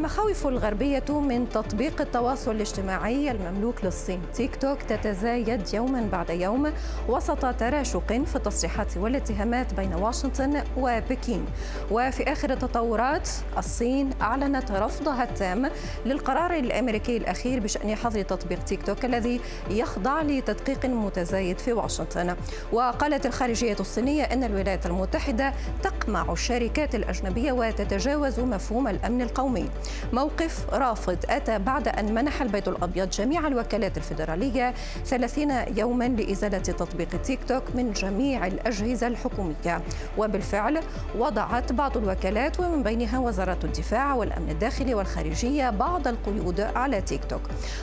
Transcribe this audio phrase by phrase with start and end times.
[0.00, 4.22] المخاوف الغربية من تطبيق التواصل الاجتماعي المملوك للصين.
[4.34, 6.72] تيك توك تتزايد يوما بعد يوم
[7.08, 11.46] وسط تراشق في التصريحات والاتهامات بين واشنطن وبكين.
[11.90, 15.70] وفي آخر التطورات الصين أعلنت رفضها التام
[16.06, 19.40] للقرار الأمريكي الأخير بشأن حظر تطبيق تيك توك الذي
[19.70, 22.36] يخضع لتدقيق متزايد في واشنطن.
[22.72, 29.70] وقالت الخارجية الصينية أن الولايات المتحدة تقمع الشركات الأجنبية وتتجاوز مفهوم الأمن القومي.
[30.12, 37.22] موقف رافض أتى بعد أن منح البيت الأبيض جميع الوكالات الفيدرالية 30 يوما لإزالة تطبيق
[37.22, 39.82] تيك توك من جميع الأجهزة الحكومية.
[40.18, 40.80] وبالفعل
[41.18, 47.42] وضعت بعض الوكالات ومن بينها وزارة الدفاع والأمن الداخلي والخارجية بعض القيود على تيك توك.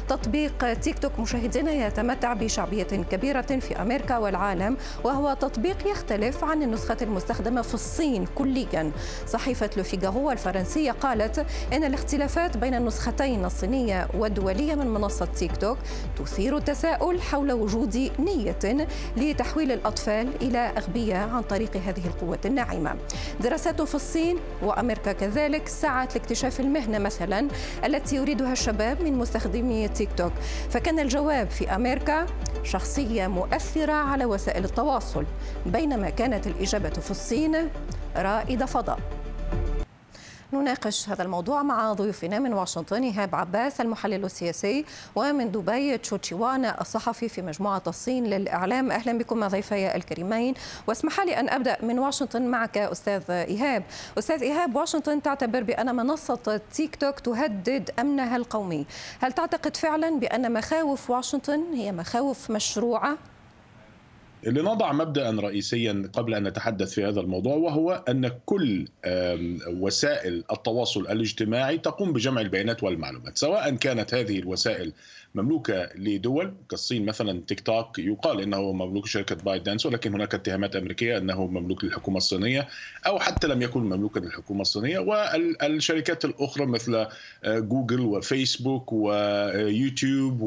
[0.09, 6.97] تطبيق تيك توك مشاهدينا يتمتع بشعبية كبيرة في أمريكا والعالم وهو تطبيق يختلف عن النسخة
[7.02, 8.91] المستخدمة في الصين كليا.
[9.28, 15.77] صحيفة لوفيغارو الفرنسية قالت إن الاختلافات بين النسختين الصينية والدولية من منصة تيك توك
[16.17, 22.95] تثير التساؤل حول وجود نية لتحويل الأطفال إلى أغبياء عن طريق هذه القوة الناعمة.
[23.39, 27.47] دراسات في الصين وأمريكا كذلك سعت لاكتشاف المهنة مثلا
[27.85, 30.33] التي يريدها الشباب من مستخدمي تيك توك.
[30.69, 32.25] فكان الجواب في أمريكا
[32.63, 35.25] شخصية مؤثرة على وسائل التواصل
[35.66, 37.69] بينما كانت الإجابة في الصين
[38.16, 38.99] رائد فضاء.
[40.53, 47.30] نناقش هذا الموضوع مع ضيوفنا من واشنطن إيهاب عباس المحلل السياسي ومن دبي تشوتشيوان الصحفي
[47.30, 48.92] في مجموعة الصين للإعلام.
[48.92, 50.53] أهلا بكم ضيفي الكريمين.
[50.88, 53.84] واسمح لي أن أبدأ من واشنطن معك أستاذ إيهاب.
[54.18, 58.86] أستاذ إيهاب واشنطن تعتبر بأن منصة تيك توك تهدد أمنها القومي.
[59.20, 63.18] هل تعتقد فعلا بأن مخاوف واشنطن هي مخاوف مشروعة؟
[64.43, 68.88] لنضع مبدا رئيسيا قبل أن نتحدث في هذا الموضوع وهو أن كل
[69.67, 73.38] وسائل التواصل الاجتماعي تقوم بجمع البيانات والمعلومات.
[73.38, 74.94] سواء كانت هذه الوسائل
[75.35, 80.75] مملوكة لدول كالصين مثلا تيك توك يقال إنه مملوك شركة بايت دانس ولكن هناك اتهامات
[80.75, 82.67] أمريكية أنه مملوك للحكومة الصينية
[83.07, 85.00] أو حتى لم يكن مملوكا للحكومة الصينية.
[85.00, 87.06] والشركات الأخرى مثل
[87.45, 90.41] جوجل وفيسبوك ويوتيوب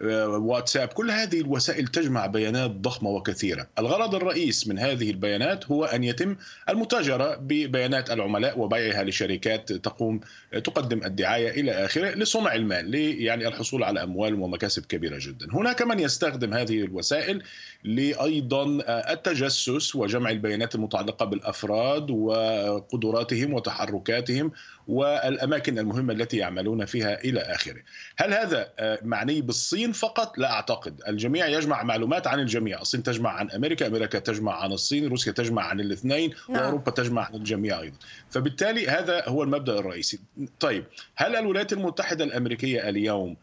[0.00, 6.04] وواتساب كل هذه الوسائل تجمع بيانات ضخمة وكثيره الغرض الرئيس من هذه البيانات هو أن
[6.04, 6.36] يتم
[6.68, 10.20] المتاجرة ببيانات العملاء وبيعها لشركات تقوم
[10.64, 16.00] تقدم الدعاية إلى آخره لصنع المال يعني الحصول على أموال ومكاسب كبيرة جدا هناك من
[16.00, 17.42] يستخدم هذه الوسائل
[17.84, 24.52] لايضا التجسس وجمع البيانات المتعلقة بالأفراد وقدراتهم وتحركاتهم
[24.88, 27.82] والأماكن المهمة التي يعملون فيها إلى آخره.
[28.16, 28.72] هل هذا
[29.02, 34.18] معني بالصين فقط؟ لا أعتقد، الجميع يجمع معلومات عن الجميع، الصين تجمع عن أمريكا، أمريكا
[34.18, 36.62] تجمع عن الصين، روسيا تجمع عن الاثنين، نعم.
[36.62, 37.96] وأوروبا تجمع عن الجميع أيضا.
[38.30, 40.18] فبالتالي هذا هو المبدأ الرئيسي.
[40.60, 40.84] طيب،
[41.16, 43.36] هل الولايات المتحدة الأمريكية اليوم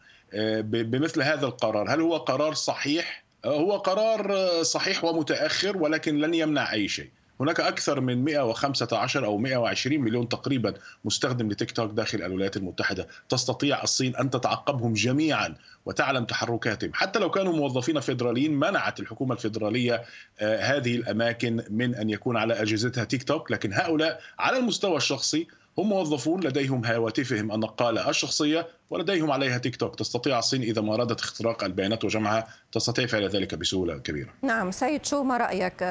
[0.62, 6.88] بمثل هذا القرار، هل هو قرار صحيح؟ هو قرار صحيح ومتأخر ولكن لن يمنع أي
[6.88, 7.10] شيء.
[7.40, 13.08] هناك أكثر من 115 أو 120 مليون تقريبا مستخدم لتيك توك داخل الولايات المتحدة.
[13.28, 15.54] تستطيع الصين أن تتعقبهم جميعا
[15.86, 16.90] وتعلم تحركاتهم.
[16.94, 20.02] حتى لو كانوا موظفين فيدراليين منعت الحكومة الفيدرالية
[20.40, 23.52] هذه الأماكن من أن يكون على أجهزتها تيك توك.
[23.52, 25.46] لكن هؤلاء على المستوى الشخصي
[25.78, 29.94] هم موظفون لديهم هواتفهم النقالة الشخصية ولديهم عليها تيك توك.
[29.94, 34.28] تستطيع الصين إذا ما أرادت اختراق البيانات وجمعها تستطيع فعل ذلك بسهولة كبيرة.
[34.42, 35.82] نعم سيد شو ما رأيك؟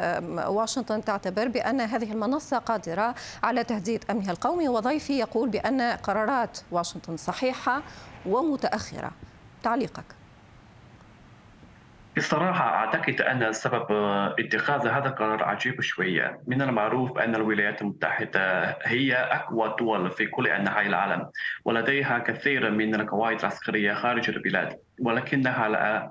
[0.47, 7.17] واشنطن تعتبر بأن هذه المنصة قادرة على تهديد أمنها القومي وضيفي يقول بأن قرارات واشنطن
[7.17, 7.83] صحيحة
[8.25, 9.11] ومتأخرة.
[9.63, 10.05] تعليقك.
[12.17, 13.85] بصراحة أعتقد أن سبب
[14.39, 16.41] اتخاذ هذا القرار عجيب شوية.
[16.47, 21.29] من المعروف أن الولايات المتحدة هي أقوى دول في كل أنحاء العالم
[21.65, 24.79] ولديها كثير من القواعد العسكرية خارج البلاد.
[24.99, 25.67] ولكنها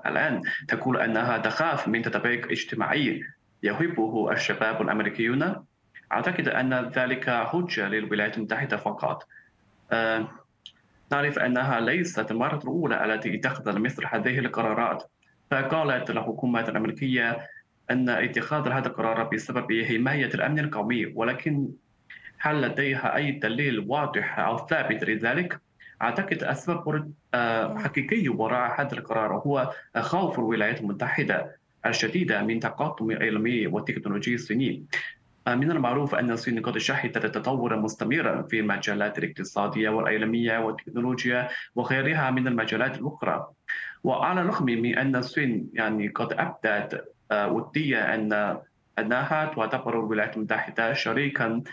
[0.07, 3.23] الآن تقول أنها تخاف من تطبيق اجتماعي
[3.63, 5.65] يحبه الشباب الأمريكيون.
[6.11, 9.27] أعتقد أن ذلك حجة للولايات المتحدة فقط.
[9.91, 10.27] أه
[11.11, 15.03] نعرف أنها ليست المرة الأولى التي اتخذت مثل هذه القرارات.
[15.51, 17.47] فقالت الحكومة الأمريكية
[17.91, 21.69] أن اتخاذ هذا القرار بسبب حماية الأمن القومي ولكن
[22.39, 25.59] هل لديها أي دليل واضح أو ثابت لذلك؟
[26.01, 27.13] أعتقد السبب
[27.77, 31.55] حقيقي وراء هذا القرار هو خوف الولايات المتحدة
[31.85, 34.85] الشديدة من تقدم العلمي والتكنولوجي الصيني
[35.47, 42.47] من المعروف أن الصين قد شهدت تطورا مستمرا في المجالات الاقتصادية والعلمية والتكنولوجيا وغيرها من
[42.47, 43.47] المجالات الأخرى
[44.03, 48.57] وعلى الرغم من أن الصين يعني قد أبدت ودية أن
[48.99, 51.63] أنها تعتبر الولايات المتحدة شريكا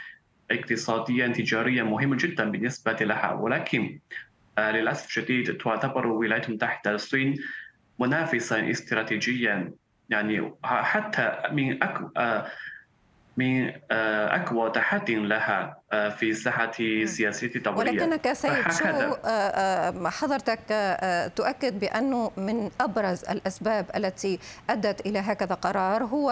[0.50, 3.32] اقتصاديا تجاريا مهما جدا بالنسبة لها.
[3.32, 3.98] ولكن
[4.58, 7.36] للأسف الشديد تعتبر الولايات المتحدة الصين
[7.98, 9.72] منافسا استراتيجيا.
[10.10, 12.00] يعني حتى من أك...
[13.36, 15.76] من أقوى تحد لها.
[15.90, 19.14] في الساحة السياسية الدولية ولكنك سيد شو
[20.08, 20.60] حضرتك
[21.36, 24.38] تؤكد بأنه من أبرز الأسباب التي
[24.70, 26.30] أدت إلى هكذا قرار هو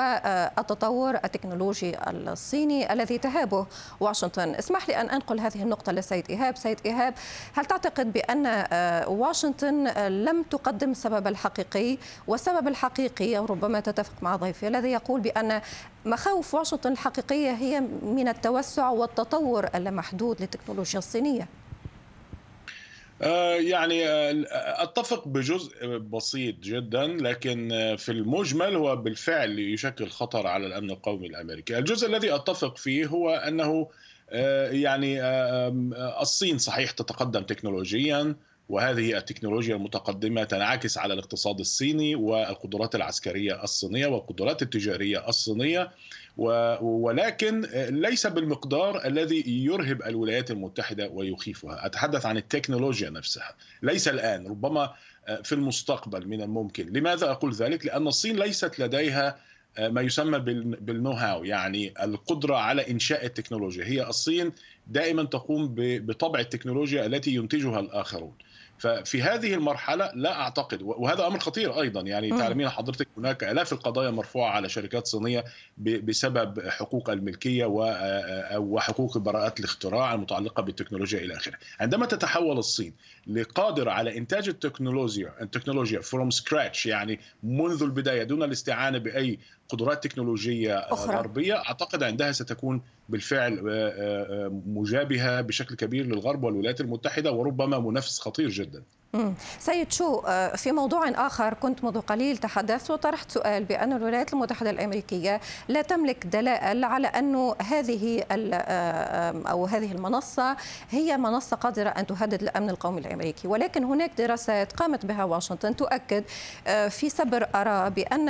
[0.58, 3.66] التطور التكنولوجي الصيني الذي تهابه
[4.00, 4.54] واشنطن.
[4.54, 6.56] اسمح لي أن أنقل هذه النقطة لسيد إيهاب.
[6.56, 7.14] سيد إيهاب
[7.54, 8.66] هل تعتقد بأن
[9.06, 15.60] واشنطن لم تقدم السبب الحقيقي؟ والسبب الحقيقي ربما تتفق مع ضيفي الذي يقول بأن
[16.04, 21.48] مخاوف واشنطن الحقيقية هي من التوسع والتطور التطور اللامحدود للتكنولوجيا الصينية
[23.58, 24.02] يعني
[24.82, 27.68] أتفق بجزء بسيط جدا لكن
[27.98, 31.78] في المجمل هو بالفعل يشكل خطر على الأمن القومي الأمريكي.
[31.78, 33.88] الجزء الذي أتفق فيه هو أنه
[34.70, 35.22] يعني
[36.20, 38.34] الصين صحيح تتقدم تكنولوجيا
[38.68, 45.90] وهذه التكنولوجيا المتقدمة تنعكس على الاقتصاد الصيني والقدرات العسكرية الصينية والقدرات التجارية الصينية.
[46.36, 47.60] ولكن
[47.90, 54.92] ليس بالمقدار الذي يرهب الولايات المتحدة ويخيفها، أتحدث عن التكنولوجيا نفسها، ليس الآن ربما
[55.44, 59.38] في المستقبل من الممكن، لماذا أقول ذلك؟ لأن الصين ليست لديها
[59.78, 60.38] ما يسمى
[60.80, 64.52] بالنو هاو يعني القدرة على إنشاء التكنولوجيا، هي الصين
[64.86, 68.34] دائما تقوم بطبع التكنولوجيا التي ينتجها الآخرون.
[68.82, 72.00] ففي هذه المرحلة لا أعتقد وهذا أمر خطير أيضا.
[72.00, 75.44] يعني تعلمين حضرتك هناك آلاف القضايا مرفوعة على شركات صينية
[75.76, 77.64] بسبب حقوق الملكية
[78.56, 81.54] وحقوق براءات الاختراع المتعلقة بالتكنولوجيا إلى آخره.
[81.80, 82.94] عندما تتحول الصين
[83.26, 89.38] لقادرة على إنتاج التكنولوجيا التكنولوجيا from scratch يعني منذ البداية دون الاستعانة بأي
[89.68, 91.16] قدرات تكنولوجية أخرى.
[91.16, 93.60] غربية أعتقد عندها ستكون بالفعل
[94.66, 98.82] مجابهة بشكل كبير للغرب والولايات المتحدة وربما منافس خطير جدا.
[99.58, 100.20] سيد شو
[100.56, 106.26] في موضوع آخر كنت منذ قليل تحدثت وطرحت سؤال بأن الولايات المتحدة الأمريكية لا تملك
[106.26, 108.24] دلائل على أن هذه
[109.50, 110.56] أو هذه المنصة
[110.90, 113.48] هي منصة قادرة أن تهدد الأمن القومي الأمريكي.
[113.48, 116.24] ولكن هناك دراسات قامت بها واشنطن تؤكد
[116.88, 118.28] في سبر أرى بأن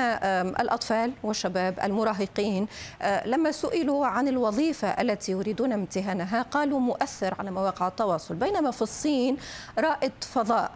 [0.61, 2.67] الأطفال والشباب المراهقين
[3.25, 9.37] لما سئلوا عن الوظيفة التي يريدون امتهانها قالوا مؤثر على مواقع التواصل بينما في الصين
[9.79, 10.72] رائد فضاء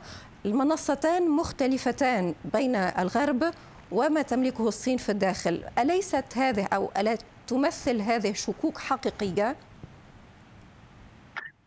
[0.46, 3.44] المنصتان مختلفتان بين الغرب
[3.92, 5.64] وما تملكه الصين في الداخل.
[5.78, 9.56] أليست هذه أو ألا تمثل هذه شكوك حقيقية؟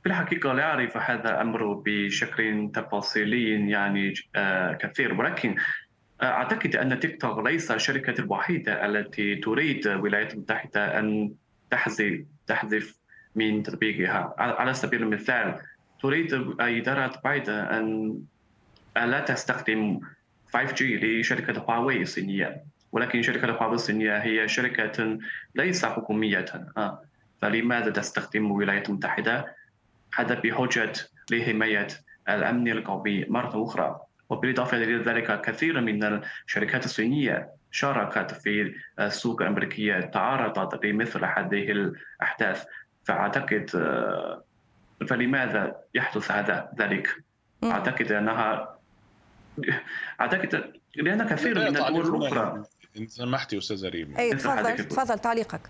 [0.03, 4.13] في الحقيقة لا أعرف هذا الأمر بشكل تفاصيلي يعني
[4.79, 5.13] كثير.
[5.13, 5.55] ولكن
[6.23, 11.31] أعتقد أن تيك توك ليس الشركة الوحيدة التي تريد الولايات المتحدة أن
[11.71, 12.95] تحذف تحذف
[13.35, 14.33] من تطبيقها.
[14.37, 15.55] على سبيل المثال
[16.01, 17.53] تريد إدارة بايدن
[18.97, 19.99] أن لا تستخدم
[20.57, 25.19] 5G لشركة هواوي الصينية ولكن شركة هواوي الصينية هي شركة
[25.55, 26.45] ليس حكومية.
[27.41, 29.55] فلماذا تستخدم الولايات المتحدة؟
[30.15, 30.93] هذا بحجة
[31.31, 31.87] لحماية
[32.29, 33.99] الأمن القومي مرة أخرى.
[34.29, 42.65] وبالإضافة إلى ذلك كثير من الشركات الصينية شاركت في السوق الأمريكية تعرضت لمثل هذه الأحداث.
[43.03, 43.69] فأعتقد
[45.07, 47.23] فلماذا يحدث هذا ذلك؟
[47.63, 48.77] أعتقد انها
[50.21, 52.63] أعتقد لأن كثير من الدول الاخرى
[52.97, 54.17] إن سمحتي أستاذ ريم.
[54.17, 55.61] أي تفضل تفضل تعليقك.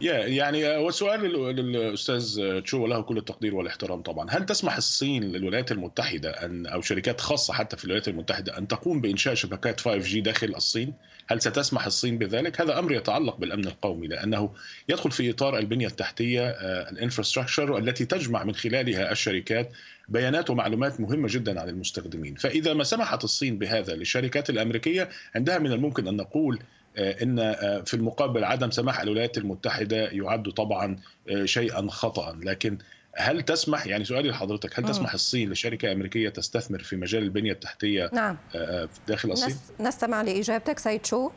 [0.00, 1.20] يعني والسؤال
[1.56, 4.30] للأستاذ تشو له كل التقدير والاحترام طبعا.
[4.30, 9.00] هل تسمح الصين للولايات المتحدة أن أو شركات خاصة حتى في الولايات المتحدة أن تقوم
[9.00, 10.94] بإنشاء شبكات 5G داخل الصين؟
[11.28, 14.50] هل ستسمح الصين بذلك؟ هذا أمر يتعلق بالأمن القومي لأنه
[14.88, 16.48] يدخل في إطار البنية التحتية
[16.90, 19.72] الانفراستراكشر التي تجمع من خلالها الشركات
[20.08, 22.34] بيانات ومعلومات مهمة جدا عن المستخدمين.
[22.34, 26.58] فإذا ما سمحت الصين بهذا للشركات الأمريكية عندها من الممكن أن نقول
[26.98, 27.36] إن
[27.84, 30.96] في المقابل عدم سماح الولايات المتحدة يعد طبعا
[31.44, 32.78] شيئا خطا لكن
[33.18, 38.10] هل تسمح يعني سؤالي لحضرتك هل تسمح الصين لشركة أمريكية تستثمر في مجال البنية التحتية
[38.12, 38.36] نعم.
[39.08, 41.30] داخل الصين؟ نستمع لإجابتك سيد شو؟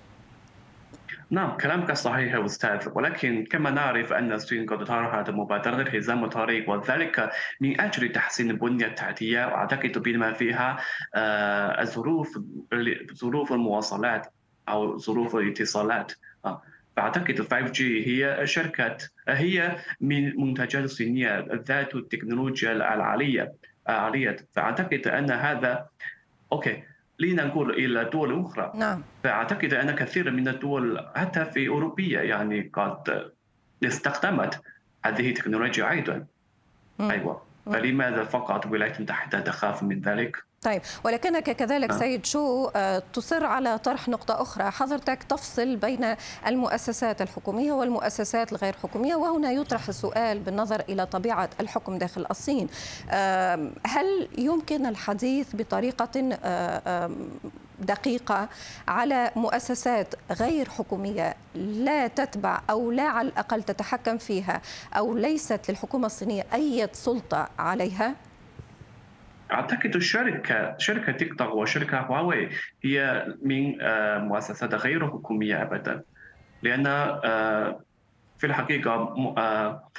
[1.31, 2.89] نعم كلامك صحيح يا أستاذ.
[2.93, 7.29] ولكن كما نعرف أن الصين قد طرحت مبادرة حزام الطريق وذلك
[7.61, 9.45] من أجل تحسين البنية التحتية.
[9.45, 10.77] وأعتقد بما فيها
[11.81, 12.39] الظروف
[13.15, 14.27] ظروف المواصلات.
[14.71, 16.11] أو ظروف الاتصالات.
[16.95, 18.97] فأعتقد 5G هي شركة
[19.27, 23.53] هي من منتجات الصينيه ذات التكنولوجيا العالية
[23.87, 25.87] عاليه فأعتقد أن هذا
[26.51, 26.83] أوكي
[27.19, 28.71] لنقول إلى دول أخرى.
[28.75, 29.03] نعم.
[29.23, 33.31] فأعتقد أن كثير من الدول حتى في أوروبية يعني قد
[33.83, 34.61] استخدمت
[35.05, 36.25] هذه التكنولوجيا أيضا.
[37.01, 37.48] أيوه.
[37.73, 41.99] فلماذا فقط الولايات المتحده تخاف من ذلك؟ طيب ولكنك كذلك نعم.
[41.99, 46.15] سيد شو آه، تصر على طرح نقطة أخرى حضرتك تفصل بين
[46.47, 52.67] المؤسسات الحكومية والمؤسسات الغير حكومية وهنا يطرح السؤال بالنظر إلى طبيعة الحكم داخل الصين
[53.85, 56.37] هل يمكن الحديث بطريقة
[57.81, 58.49] دقيقة
[58.87, 64.61] على مؤسسات غير حكومية لا تتبع أو لا على الأقل تتحكم فيها
[64.93, 68.15] أو ليست للحكومة الصينية أي سلطة عليها؟
[69.51, 72.49] أعتقد الشركة شركة تيك توك وشركة هواوي
[72.83, 76.01] هي من آه، مؤسسات غير حكومية ابدا
[76.61, 77.81] لأن آه،
[78.37, 78.91] في الحقيقة
[79.37, 79.89] آه،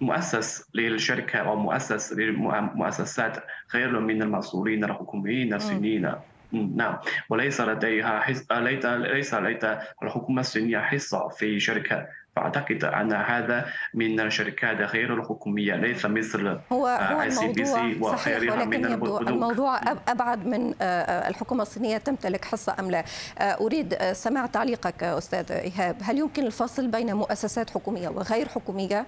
[0.00, 3.36] مؤسس للشركة أو مؤسس للمؤسسات
[3.74, 6.12] غير من المسؤولين الحكوميين الصينيين
[6.54, 6.98] نعم
[7.30, 8.46] وليس لديها حس...
[8.52, 12.06] ليس لدى الحكومة الصينيه حصة في شركه
[12.36, 19.18] فأعتقد أن هذا من الشركات غير الحكومية ليس مثل هو هو الموضوع صحيح ولكن يبدو
[19.18, 23.04] الموضوع أبعد من آه، آه، الحكومة الصينية تمتلك حصة أم لا.
[23.38, 25.96] آه، أريد سماع تعليقك أستاذ إيهاب.
[26.02, 29.06] هل يمكن الفصل بين مؤسسات حكومية وغير حكومية؟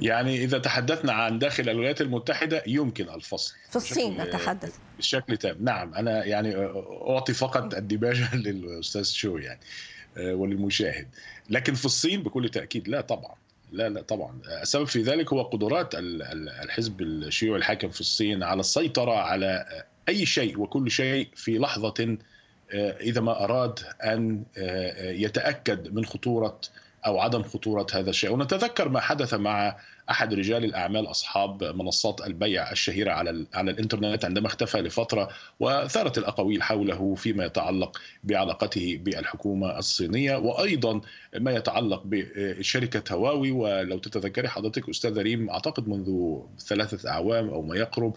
[0.00, 3.54] يعني إذا تحدثنا عن داخل الولايات المتحدة يمكن الفصل.
[3.70, 4.76] في الصين نتحدث.
[4.98, 5.56] بشكل تام.
[5.60, 6.56] نعم أنا يعني
[7.08, 9.60] أعطي فقط الدباجة للأستاذ شو يعني
[10.16, 11.08] آه، وللمشاهد.
[11.50, 13.34] لكن في الصين بكل تأكيد لا طبعا.
[13.72, 14.40] لا لا طبعا.
[14.62, 19.66] السبب في ذلك هو قدرات الحزب الشيوعي الحاكم في الصين على السيطرة على
[20.08, 22.18] أي شيء وكل شيء في لحظة
[22.72, 26.60] آه، إذا ما أراد أن آه، يتأكد من خطورة
[27.06, 28.30] أو عدم خطورة هذا الشيء.
[28.30, 29.76] ونتذكر ما حدث مع
[30.10, 35.28] أحد رجال الأعمال أصحاب منصات البيع الشهيرة على على الإنترنت عندما اختفى لفترة
[35.60, 41.00] وثارت الأقاويل حوله فيما يتعلق بعلاقته بالحكومة الصينية وأيضا
[41.38, 43.50] ما يتعلق بشركة هواوي.
[43.50, 48.16] ولو تتذكري حضرتك أستاذ ريم أعتقد منذ ثلاثة أعوام أو ما يقرب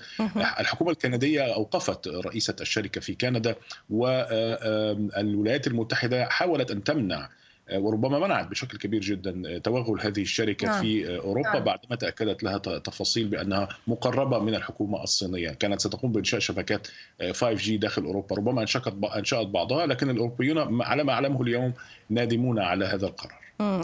[0.60, 3.56] الحكومة الكندية أوقفت رئيسة الشركة في كندا
[3.90, 7.30] والولايات المتحدة حاولت أن تمنع
[7.74, 10.82] وربما منعت بشكل كبير جدا توغل هذه الشركة نعم.
[10.82, 11.64] في أوروبا نعم.
[11.64, 16.88] بعدما تأكدت لها تفاصيل بأنها مقربة من الحكومة الصينية، كانت ستقوم بإنشاء شبكات
[17.32, 21.74] 5G داخل أوروبا، ربما انشأت انشأت بعضها لكن الأوروبيون على ما أعلمه اليوم
[22.10, 23.42] نادمون على هذا القرار.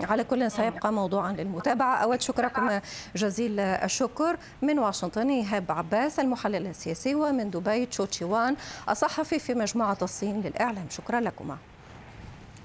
[0.09, 1.95] على كل سيبقى موضوعا للمتابعة.
[1.95, 2.79] أود شكركم
[3.15, 4.37] جزيل الشكر.
[4.61, 8.55] من واشنطن إيهاب عباس المحلل السياسي ومن دبي تشوتشيوان
[8.89, 10.85] الصحفي في مجموعة الصين للإعلام.
[10.89, 11.57] شكرا لكما.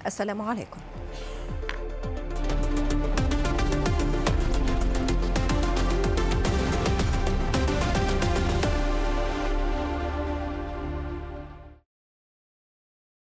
[0.05, 0.77] السلام عليكم.